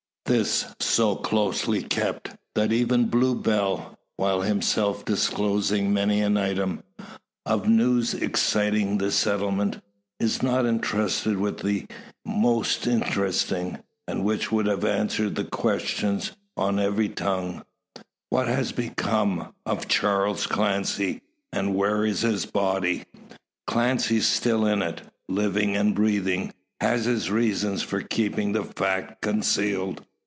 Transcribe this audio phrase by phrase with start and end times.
[0.27, 6.83] This, so closely kept, that even Blue Bill, while himself disclosing many an item,
[7.45, 9.81] of news exciting the settlement,
[10.21, 11.87] is not entrusted with one the
[12.25, 17.65] most interesting, and which would have answered the questions on every tongue:
[18.29, 23.03] "What has become of Charles Clancy?" and "Where is his body?"
[23.67, 30.05] Clancy still in it, living and breathing, has his reasons for keeping the fact concealed.